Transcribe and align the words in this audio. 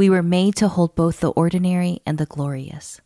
we 0.00 0.08
were 0.08 0.22
made 0.22 0.56
to 0.56 0.66
hold 0.66 0.94
both 0.94 1.20
the 1.20 1.28
ordinary 1.32 2.00
and 2.06 2.16
the 2.16 2.24
glorious. 2.24 3.02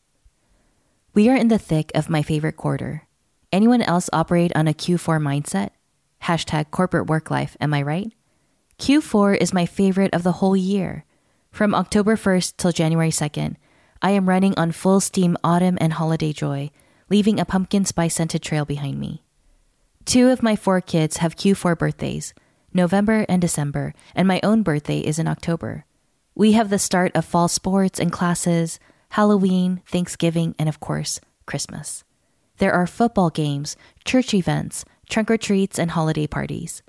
We 1.13 1.29
are 1.29 1.35
in 1.35 1.49
the 1.49 1.59
thick 1.59 1.91
of 1.93 2.09
my 2.09 2.23
favorite 2.23 2.57
quarter. 2.57 3.09
Anyone 3.51 3.83
else 3.83 4.09
operate 4.13 4.55
on 4.55 4.69
a 4.69 4.73
Q4 4.73 5.19
mindset? 5.21 5.71
Hashtag 6.23 6.71
corporate 6.71 7.09
work 7.09 7.33
life, 7.33 7.57
am 7.61 7.75
I 7.75 7.83
right? 7.83 8.13
Q4 8.79 9.37
is 9.39 9.53
my 9.53 9.67
favorite 9.67 10.15
of 10.15 10.23
the 10.23 10.39
whole 10.39 10.57
year. 10.57 11.05
From 11.51 11.75
October 11.75 12.15
1st 12.15 12.59
till 12.59 12.71
January 12.71 13.11
2nd, 13.11 13.57
I 14.01 14.13
am 14.13 14.29
running 14.29 14.57
on 14.57 14.71
full 14.71 15.01
steam 15.01 15.37
autumn 15.43 15.77
and 15.81 15.95
holiday 15.95 16.33
joy, 16.33 16.71
leaving 17.11 17.41
a 17.41 17.45
pumpkin 17.45 17.85
spice 17.85 18.15
scented 18.15 18.41
trail 18.41 18.65
behind 18.65 19.01
me. 19.01 19.25
Two 20.05 20.29
of 20.29 20.45
my 20.45 20.55
four 20.55 20.81
kids 20.81 21.17
have 21.17 21.35
Q4 21.35 21.77
birthdays, 21.77 22.35
November 22.73 23.27
and 23.29 23.43
December, 23.43 23.95
and 24.15 24.29
my 24.29 24.39
own 24.45 24.63
birthday 24.63 25.01
is 25.01 25.19
in 25.19 25.27
October. 25.27 25.87
We 26.37 26.53
have 26.53 26.69
the 26.69 26.81
start 26.81 27.13
of 27.15 27.25
fall 27.25 27.47
sports 27.47 28.01
and 28.01 28.11
classes, 28.11 28.81
Halloween, 29.11 29.83
Thanksgiving, 29.87 30.57
and 30.59 30.69
of 30.69 30.81
course, 30.81 31.21
Christmas. 31.47 32.03
There 32.59 32.73
are 32.73 32.89
football 32.89 33.31
games, 33.31 33.77
church 34.05 34.35
events, 34.35 34.85
trunk 35.09 35.31
or 35.31 35.37
treats, 35.37 35.79
and 35.79 35.93
holiday 35.93 36.27
parties. 36.27 36.83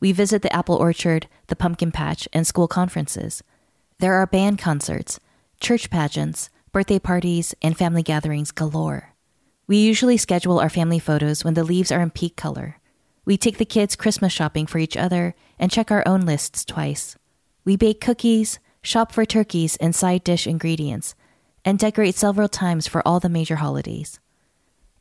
We 0.00 0.10
visit 0.10 0.42
the 0.42 0.52
apple 0.52 0.74
orchard, 0.74 1.28
the 1.46 1.54
pumpkin 1.54 1.92
patch, 1.92 2.26
and 2.32 2.44
school 2.44 2.66
conferences. 2.66 3.44
There 4.00 4.14
are 4.14 4.26
band 4.26 4.58
concerts, 4.58 5.20
church 5.60 5.90
pageants, 5.90 6.50
birthday 6.72 6.98
parties, 6.98 7.54
and 7.62 7.78
family 7.78 8.02
gatherings 8.02 8.50
galore. 8.50 9.14
We 9.68 9.76
usually 9.76 10.16
schedule 10.16 10.58
our 10.58 10.70
family 10.70 10.98
photos 10.98 11.44
when 11.44 11.54
the 11.54 11.62
leaves 11.62 11.92
are 11.92 12.00
in 12.00 12.10
peak 12.10 12.34
color. 12.34 12.78
We 13.24 13.36
take 13.36 13.58
the 13.58 13.64
kids 13.64 13.94
Christmas 13.94 14.32
shopping 14.32 14.66
for 14.66 14.78
each 14.78 14.96
other 14.96 15.36
and 15.56 15.70
check 15.70 15.92
our 15.92 16.02
own 16.04 16.22
lists 16.22 16.64
twice. 16.64 17.16
We 17.64 17.76
bake 17.76 18.00
cookies, 18.00 18.58
shop 18.82 19.12
for 19.12 19.24
turkeys 19.24 19.76
and 19.76 19.94
side 19.94 20.24
dish 20.24 20.46
ingredients, 20.46 21.14
and 21.64 21.78
decorate 21.78 22.14
several 22.14 22.48
times 22.48 22.86
for 22.86 23.06
all 23.06 23.20
the 23.20 23.28
major 23.28 23.56
holidays. 23.56 24.20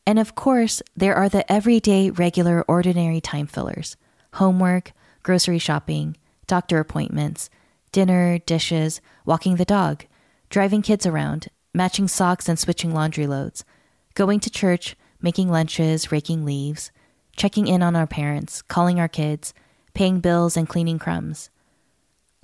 And 0.06 0.20
of 0.20 0.36
course, 0.36 0.82
there 0.96 1.16
are 1.16 1.30
the 1.30 1.50
everyday, 1.52 2.10
regular, 2.10 2.64
ordinary 2.68 3.22
time 3.22 3.48
fillers 3.48 3.98
homework, 4.34 4.94
grocery 5.24 5.60
shopping, 5.60 6.16
doctor 6.46 6.80
appointments, 6.80 7.50
dinner, 7.92 8.38
dishes, 8.40 9.02
walking 9.26 9.56
the 9.56 9.66
dog, 9.66 10.06
driving 10.50 10.82
kids 10.82 11.06
around, 11.06 11.48
matching 11.74 12.08
socks 12.08 12.48
and 12.48 12.58
switching 12.58 12.94
laundry 12.94 13.28
loads, 13.28 13.66
going 14.14 14.40
to 14.40 14.50
church, 14.50 14.96
making 15.22 15.50
lunches, 15.50 16.12
raking 16.12 16.46
leaves, 16.46 16.92
checking 17.36 17.68
in 17.68 17.84
on 17.84 17.96
our 17.96 18.08
parents, 18.08 18.62
calling 18.62 19.00
our 19.00 19.08
kids, 19.08 19.54
paying 19.94 20.20
bills, 20.20 20.56
and 20.56 20.70
cleaning 20.70 21.00
crumbs. 21.00 21.50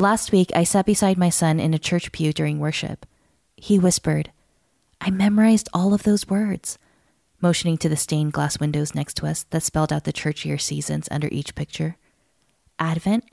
Last 0.04 0.34
week, 0.34 0.52
I 0.54 0.66
sat 0.66 0.86
beside 0.86 1.18
my 1.18 1.30
son 1.30 1.62
in 1.62 1.74
a 1.74 1.80
church 1.80 2.12
pew 2.12 2.34
during 2.34 2.60
worship. 2.60 3.06
He 3.56 3.80
whispered, 3.80 4.34
I 5.00 5.10
memorized 5.10 5.70
all 5.74 5.94
of 5.94 6.04
those 6.04 6.28
words, 6.28 6.78
motioning 7.40 7.78
to 7.78 7.88
the 7.88 7.96
stained 7.96 8.34
glass 8.34 8.60
windows 8.60 8.94
next 8.94 9.16
to 9.16 9.28
us 9.28 9.46
that 9.52 9.64
spelled 9.64 9.94
out 9.94 10.04
the 10.04 10.12
church 10.12 10.44
year 10.44 10.58
seasons 10.58 11.08
under 11.10 11.30
each 11.32 11.56
picture 11.56 11.96
Advent, 12.80 13.24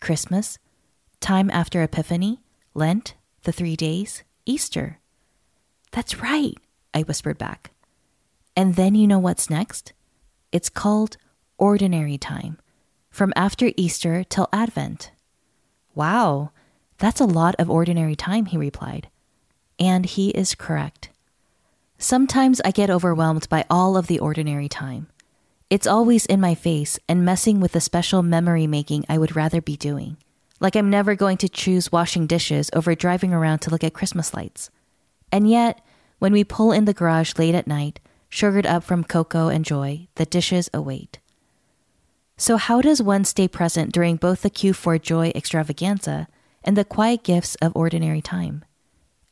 Christmas, 0.00 0.58
time 1.20 1.48
after 1.48 1.80
Epiphany, 1.80 2.40
Lent, 2.74 3.14
the 3.44 3.52
three 3.52 3.76
days, 3.76 4.24
Easter. 4.44 4.98
That's 5.92 6.20
right, 6.20 6.56
I 6.92 7.02
whispered 7.02 7.38
back. 7.38 7.70
And 8.56 8.74
then 8.74 8.96
you 8.96 9.06
know 9.06 9.20
what's 9.20 9.48
next? 9.48 9.92
It's 10.50 10.70
called 10.70 11.18
ordinary 11.56 12.18
time, 12.18 12.58
from 13.10 13.32
after 13.36 13.70
Easter 13.76 14.24
till 14.24 14.48
Advent. 14.52 15.12
Wow, 15.96 16.52
that's 16.98 17.20
a 17.20 17.24
lot 17.24 17.56
of 17.58 17.70
ordinary 17.70 18.14
time, 18.14 18.44
he 18.46 18.58
replied. 18.58 19.08
And 19.78 20.04
he 20.04 20.28
is 20.30 20.54
correct. 20.54 21.08
Sometimes 21.98 22.60
I 22.64 22.70
get 22.70 22.90
overwhelmed 22.90 23.48
by 23.48 23.64
all 23.70 23.96
of 23.96 24.06
the 24.06 24.18
ordinary 24.18 24.68
time. 24.68 25.08
It's 25.70 25.86
always 25.86 26.26
in 26.26 26.38
my 26.38 26.54
face 26.54 26.98
and 27.08 27.24
messing 27.24 27.60
with 27.60 27.72
the 27.72 27.80
special 27.80 28.22
memory 28.22 28.66
making 28.66 29.06
I 29.08 29.16
would 29.16 29.34
rather 29.34 29.62
be 29.62 29.76
doing. 29.76 30.18
Like 30.60 30.76
I'm 30.76 30.90
never 30.90 31.14
going 31.14 31.38
to 31.38 31.48
choose 31.48 31.90
washing 31.90 32.26
dishes 32.26 32.70
over 32.74 32.94
driving 32.94 33.32
around 33.32 33.60
to 33.60 33.70
look 33.70 33.82
at 33.82 33.94
Christmas 33.94 34.34
lights. 34.34 34.70
And 35.32 35.48
yet, 35.48 35.80
when 36.18 36.32
we 36.32 36.44
pull 36.44 36.72
in 36.72 36.84
the 36.84 36.94
garage 36.94 37.32
late 37.38 37.54
at 37.54 37.66
night, 37.66 38.00
sugared 38.28 38.66
up 38.66 38.84
from 38.84 39.02
cocoa 39.02 39.48
and 39.48 39.64
joy, 39.64 40.08
the 40.16 40.26
dishes 40.26 40.68
await. 40.74 41.18
So, 42.38 42.58
how 42.58 42.82
does 42.82 43.00
one 43.00 43.24
stay 43.24 43.48
present 43.48 43.92
during 43.92 44.16
both 44.16 44.42
the 44.42 44.50
Q4 44.50 45.00
joy 45.00 45.32
extravaganza 45.34 46.28
and 46.62 46.76
the 46.76 46.84
quiet 46.84 47.22
gifts 47.22 47.54
of 47.62 47.74
ordinary 47.74 48.20
time? 48.20 48.62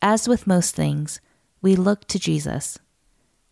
As 0.00 0.26
with 0.26 0.46
most 0.46 0.74
things, 0.74 1.20
we 1.60 1.76
look 1.76 2.06
to 2.08 2.18
Jesus. 2.18 2.78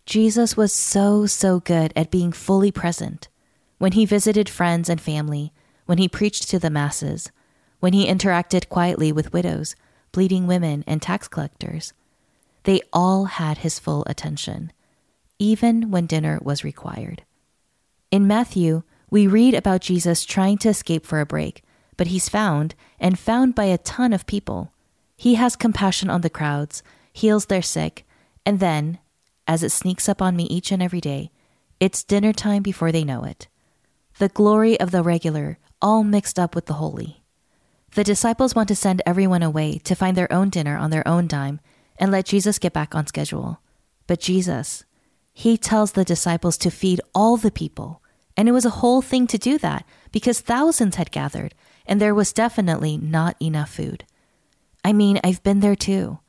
Jesus 0.07 0.57
was 0.57 0.73
so, 0.73 1.27
so 1.27 1.59
good 1.59 1.93
at 1.95 2.09
being 2.09 2.31
fully 2.31 2.71
present. 2.71 3.29
When 3.77 3.91
he 3.91 4.05
visited 4.05 4.49
friends 4.49 4.89
and 4.89 4.99
family, 4.99 5.53
when 5.85 5.99
he 5.99 6.07
preached 6.07 6.49
to 6.49 6.57
the 6.57 6.71
masses, 6.71 7.31
when 7.79 7.93
he 7.93 8.07
interacted 8.07 8.69
quietly 8.69 9.11
with 9.11 9.33
widows, 9.33 9.75
bleeding 10.11 10.47
women, 10.47 10.83
and 10.87 10.99
tax 10.99 11.27
collectors, 11.27 11.93
they 12.63 12.81
all 12.91 13.25
had 13.25 13.59
his 13.59 13.77
full 13.77 14.03
attention, 14.07 14.71
even 15.37 15.91
when 15.91 16.07
dinner 16.07 16.39
was 16.41 16.63
required. 16.63 17.23
In 18.09 18.25
Matthew, 18.25 18.83
we 19.13 19.27
read 19.27 19.53
about 19.53 19.81
Jesus 19.81 20.25
trying 20.25 20.57
to 20.57 20.69
escape 20.69 21.05
for 21.05 21.19
a 21.19 21.25
break, 21.25 21.61
but 21.97 22.07
he's 22.07 22.29
found, 22.29 22.73
and 22.99 23.19
found 23.19 23.53
by 23.53 23.65
a 23.65 23.77
ton 23.77 24.11
of 24.11 24.25
people. 24.25 24.73
He 25.15 25.35
has 25.35 25.55
compassion 25.55 26.09
on 26.09 26.21
the 26.21 26.31
crowds, 26.31 26.81
heals 27.13 27.45
their 27.45 27.61
sick, 27.61 28.07
and 28.43 28.59
then, 28.59 28.97
as 29.45 29.61
it 29.61 29.69
sneaks 29.71 30.09
up 30.09 30.19
on 30.19 30.35
me 30.35 30.45
each 30.45 30.71
and 30.71 30.81
every 30.81 30.99
day, 30.99 31.29
it's 31.79 32.03
dinner 32.03 32.33
time 32.33 32.63
before 32.63 32.91
they 32.91 33.03
know 33.03 33.23
it. 33.23 33.47
The 34.17 34.29
glory 34.29 34.79
of 34.79 34.89
the 34.89 35.03
regular, 35.03 35.59
all 35.79 36.03
mixed 36.03 36.39
up 36.39 36.55
with 36.55 36.65
the 36.65 36.81
holy. 36.81 37.23
The 37.93 38.03
disciples 38.03 38.55
want 38.55 38.67
to 38.69 38.75
send 38.75 39.03
everyone 39.05 39.43
away 39.43 39.77
to 39.83 39.93
find 39.93 40.17
their 40.17 40.33
own 40.33 40.49
dinner 40.49 40.75
on 40.75 40.89
their 40.89 41.07
own 41.07 41.27
dime 41.27 41.59
and 41.99 42.11
let 42.11 42.25
Jesus 42.25 42.57
get 42.57 42.73
back 42.73 42.95
on 42.95 43.05
schedule. 43.05 43.61
But 44.07 44.19
Jesus, 44.19 44.85
he 45.33 45.55
tells 45.55 45.91
the 45.91 46.03
disciples 46.03 46.57
to 46.57 46.71
feed 46.71 46.99
all 47.13 47.37
the 47.37 47.51
people. 47.51 47.99
And 48.35 48.49
it 48.49 48.51
was 48.51 48.65
a 48.65 48.81
whole 48.81 49.01
thing 49.01 49.27
to 49.27 49.37
do 49.37 49.57
that 49.59 49.85
because 50.11 50.39
thousands 50.39 50.95
had 50.95 51.11
gathered 51.11 51.53
and 51.85 51.99
there 51.99 52.15
was 52.15 52.33
definitely 52.33 52.97
not 52.97 53.35
enough 53.41 53.69
food. 53.69 54.05
I 54.83 54.93
mean, 54.93 55.19
I've 55.23 55.43
been 55.43 55.59
there 55.59 55.75
too. 55.75 56.19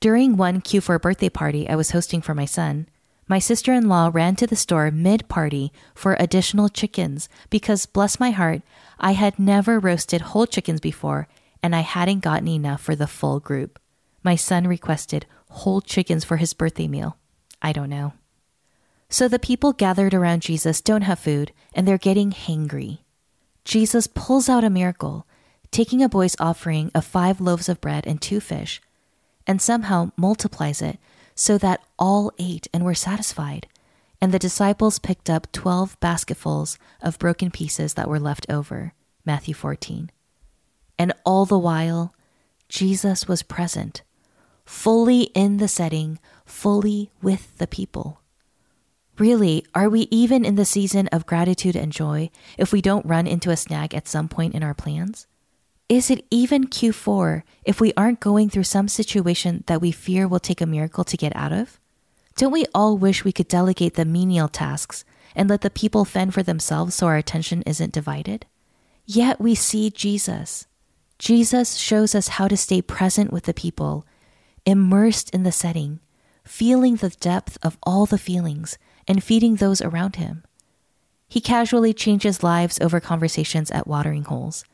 During 0.00 0.36
one 0.36 0.60
Q4 0.60 1.00
birthday 1.00 1.28
party 1.28 1.68
I 1.68 1.76
was 1.76 1.90
hosting 1.90 2.22
for 2.22 2.34
my 2.34 2.44
son, 2.44 2.88
my 3.28 3.38
sister 3.38 3.72
in 3.72 3.88
law 3.88 4.10
ran 4.12 4.36
to 4.36 4.46
the 4.46 4.56
store 4.56 4.90
mid 4.90 5.28
party 5.28 5.72
for 5.94 6.16
additional 6.18 6.68
chickens 6.68 7.28
because, 7.50 7.86
bless 7.86 8.18
my 8.18 8.30
heart, 8.30 8.62
I 8.98 9.12
had 9.12 9.38
never 9.38 9.78
roasted 9.78 10.20
whole 10.20 10.46
chickens 10.46 10.80
before 10.80 11.28
and 11.62 11.74
I 11.74 11.80
hadn't 11.80 12.20
gotten 12.20 12.48
enough 12.48 12.80
for 12.80 12.96
the 12.96 13.06
full 13.06 13.38
group. 13.38 13.78
My 14.24 14.36
son 14.36 14.66
requested 14.66 15.26
whole 15.48 15.80
chickens 15.80 16.24
for 16.24 16.36
his 16.36 16.54
birthday 16.54 16.88
meal. 16.88 17.16
I 17.60 17.72
don't 17.72 17.90
know. 17.90 18.12
So 19.12 19.28
the 19.28 19.38
people 19.38 19.74
gathered 19.74 20.14
around 20.14 20.40
Jesus 20.40 20.80
don't 20.80 21.02
have 21.02 21.18
food 21.18 21.52
and 21.74 21.86
they're 21.86 21.98
getting 21.98 22.30
hangry. 22.32 23.00
Jesus 23.62 24.06
pulls 24.06 24.48
out 24.48 24.64
a 24.64 24.70
miracle, 24.70 25.26
taking 25.70 26.02
a 26.02 26.08
boy's 26.08 26.34
offering 26.40 26.90
of 26.94 27.04
five 27.04 27.38
loaves 27.38 27.68
of 27.68 27.82
bread 27.82 28.06
and 28.06 28.22
two 28.22 28.40
fish, 28.40 28.80
and 29.46 29.60
somehow 29.60 30.12
multiplies 30.16 30.80
it 30.80 30.98
so 31.34 31.58
that 31.58 31.82
all 31.98 32.32
ate 32.38 32.68
and 32.72 32.86
were 32.86 32.94
satisfied. 32.94 33.66
And 34.18 34.32
the 34.32 34.38
disciples 34.38 34.98
picked 34.98 35.28
up 35.28 35.52
12 35.52 36.00
basketfuls 36.00 36.78
of 37.02 37.18
broken 37.18 37.50
pieces 37.50 37.92
that 37.92 38.08
were 38.08 38.18
left 38.18 38.46
over. 38.48 38.94
Matthew 39.26 39.52
14. 39.52 40.10
And 40.98 41.12
all 41.26 41.44
the 41.44 41.58
while, 41.58 42.14
Jesus 42.70 43.28
was 43.28 43.42
present, 43.42 44.00
fully 44.64 45.24
in 45.34 45.58
the 45.58 45.68
setting, 45.68 46.18
fully 46.46 47.10
with 47.20 47.58
the 47.58 47.66
people. 47.66 48.21
Really, 49.22 49.64
are 49.72 49.88
we 49.88 50.08
even 50.10 50.44
in 50.44 50.56
the 50.56 50.64
season 50.64 51.06
of 51.12 51.26
gratitude 51.26 51.76
and 51.76 51.92
joy 51.92 52.28
if 52.58 52.72
we 52.72 52.82
don't 52.82 53.06
run 53.06 53.28
into 53.28 53.50
a 53.50 53.56
snag 53.56 53.94
at 53.94 54.08
some 54.08 54.28
point 54.28 54.52
in 54.52 54.64
our 54.64 54.74
plans? 54.74 55.28
Is 55.88 56.10
it 56.10 56.26
even 56.32 56.66
Q4 56.66 57.44
if 57.62 57.80
we 57.80 57.92
aren't 57.96 58.18
going 58.18 58.50
through 58.50 58.64
some 58.64 58.88
situation 58.88 59.62
that 59.68 59.80
we 59.80 59.92
fear 59.92 60.26
will 60.26 60.40
take 60.40 60.60
a 60.60 60.66
miracle 60.66 61.04
to 61.04 61.16
get 61.16 61.36
out 61.36 61.52
of? 61.52 61.78
Don't 62.34 62.50
we 62.50 62.66
all 62.74 62.98
wish 62.98 63.22
we 63.22 63.30
could 63.30 63.46
delegate 63.46 63.94
the 63.94 64.04
menial 64.04 64.48
tasks 64.48 65.04
and 65.36 65.48
let 65.48 65.60
the 65.60 65.70
people 65.70 66.04
fend 66.04 66.34
for 66.34 66.42
themselves 66.42 66.96
so 66.96 67.06
our 67.06 67.16
attention 67.16 67.62
isn't 67.62 67.92
divided? 67.92 68.44
Yet 69.06 69.40
we 69.40 69.54
see 69.54 69.88
Jesus. 69.90 70.66
Jesus 71.20 71.76
shows 71.76 72.16
us 72.16 72.26
how 72.26 72.48
to 72.48 72.56
stay 72.56 72.82
present 72.82 73.32
with 73.32 73.44
the 73.44 73.54
people, 73.54 74.04
immersed 74.66 75.30
in 75.30 75.44
the 75.44 75.52
setting, 75.52 76.00
feeling 76.42 76.96
the 76.96 77.10
depth 77.10 77.56
of 77.62 77.78
all 77.84 78.04
the 78.04 78.18
feelings, 78.18 78.78
and 79.06 79.22
feeding 79.22 79.56
those 79.56 79.80
around 79.80 80.16
him. 80.16 80.44
He 81.28 81.40
casually 81.40 81.94
changes 81.94 82.42
lives 82.42 82.78
over 82.80 83.00
conversations 83.00 83.70
at 83.70 83.86
watering 83.86 84.24
holes. 84.24 84.64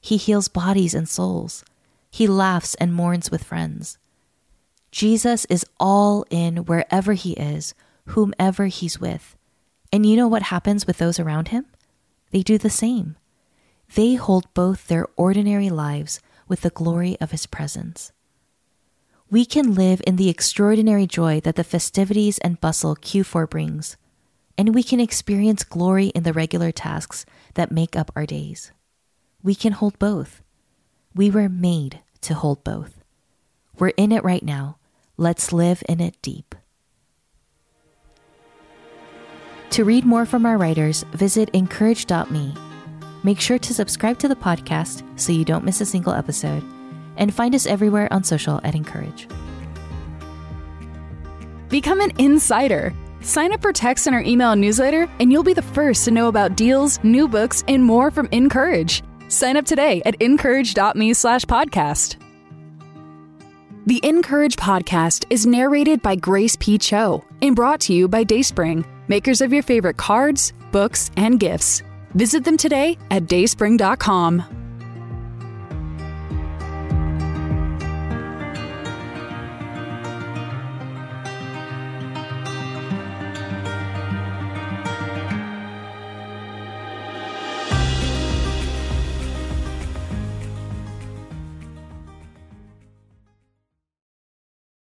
He 0.00 0.16
heals 0.16 0.48
bodies 0.48 0.94
and 0.94 1.08
souls. 1.08 1.64
He 2.10 2.26
laughs 2.26 2.74
and 2.76 2.92
mourns 2.92 3.30
with 3.30 3.44
friends. 3.44 3.98
Jesus 4.90 5.44
is 5.46 5.66
all 5.78 6.24
in 6.30 6.64
wherever 6.64 7.12
he 7.12 7.32
is, 7.32 7.74
whomever 8.06 8.66
he's 8.66 8.98
with. 8.98 9.36
And 9.92 10.04
you 10.04 10.16
know 10.16 10.28
what 10.28 10.44
happens 10.44 10.86
with 10.86 10.98
those 10.98 11.20
around 11.20 11.48
him? 11.48 11.66
They 12.30 12.42
do 12.42 12.58
the 12.58 12.70
same. 12.70 13.16
They 13.94 14.14
hold 14.14 14.52
both 14.54 14.88
their 14.88 15.06
ordinary 15.16 15.70
lives 15.70 16.20
with 16.46 16.62
the 16.62 16.70
glory 16.70 17.16
of 17.20 17.30
his 17.30 17.46
presence. 17.46 18.12
We 19.30 19.44
can 19.44 19.74
live 19.74 20.00
in 20.06 20.16
the 20.16 20.30
extraordinary 20.30 21.06
joy 21.06 21.40
that 21.40 21.56
the 21.56 21.64
festivities 21.64 22.38
and 22.38 22.60
bustle 22.62 22.96
Q4 22.96 23.50
brings, 23.50 23.98
and 24.56 24.74
we 24.74 24.82
can 24.82 25.00
experience 25.00 25.64
glory 25.64 26.06
in 26.08 26.22
the 26.22 26.32
regular 26.32 26.72
tasks 26.72 27.26
that 27.52 27.70
make 27.70 27.94
up 27.94 28.10
our 28.16 28.24
days. 28.24 28.72
We 29.42 29.54
can 29.54 29.72
hold 29.72 29.98
both. 29.98 30.42
We 31.14 31.30
were 31.30 31.50
made 31.50 32.00
to 32.22 32.32
hold 32.32 32.64
both. 32.64 33.02
We're 33.78 33.88
in 33.88 34.12
it 34.12 34.24
right 34.24 34.42
now. 34.42 34.78
Let's 35.18 35.52
live 35.52 35.82
in 35.86 36.00
it 36.00 36.16
deep. 36.22 36.54
To 39.70 39.84
read 39.84 40.06
more 40.06 40.24
from 40.24 40.46
our 40.46 40.56
writers, 40.56 41.02
visit 41.12 41.50
incourage.me. 41.50 42.54
Make 43.22 43.40
sure 43.40 43.58
to 43.58 43.74
subscribe 43.74 44.18
to 44.20 44.28
the 44.28 44.36
podcast 44.36 45.02
so 45.20 45.32
you 45.32 45.44
don't 45.44 45.64
miss 45.64 45.82
a 45.82 45.86
single 45.86 46.14
episode, 46.14 46.64
and 47.18 47.34
find 47.34 47.54
us 47.54 47.66
everywhere 47.66 48.10
on 48.12 48.24
social 48.24 48.60
at 48.64 48.74
Encourage. 48.74 49.28
Become 51.68 52.00
an 52.00 52.12
insider. 52.18 52.94
Sign 53.20 53.52
up 53.52 53.60
for 53.60 53.72
text 53.72 54.06
in 54.06 54.14
our 54.14 54.22
email 54.22 54.56
newsletter, 54.56 55.08
and 55.20 55.30
you'll 55.30 55.42
be 55.42 55.52
the 55.52 55.60
first 55.60 56.04
to 56.06 56.10
know 56.10 56.28
about 56.28 56.56
deals, 56.56 57.02
new 57.04 57.28
books, 57.28 57.62
and 57.68 57.84
more 57.84 58.10
from 58.10 58.28
Encourage. 58.32 59.02
Sign 59.28 59.56
up 59.56 59.66
today 59.66 60.00
at 60.06 60.14
incourage.me 60.20 61.12
slash 61.12 61.44
podcast. 61.44 62.16
The 63.86 64.00
Encourage 64.02 64.56
podcast 64.56 65.24
is 65.30 65.46
narrated 65.46 66.02
by 66.02 66.14
Grace 66.14 66.56
P. 66.56 66.78
Cho 66.78 67.24
and 67.40 67.56
brought 67.56 67.80
to 67.82 67.94
you 67.94 68.06
by 68.06 68.22
Dayspring, 68.24 68.84
makers 69.08 69.40
of 69.40 69.52
your 69.52 69.62
favorite 69.62 69.96
cards, 69.96 70.52
books, 70.72 71.10
and 71.16 71.40
gifts. 71.40 71.82
Visit 72.14 72.44
them 72.44 72.56
today 72.56 72.98
at 73.10 73.24
dayspring.com. 73.24 74.67